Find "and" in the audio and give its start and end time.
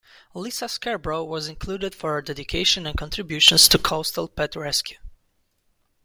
2.87-2.97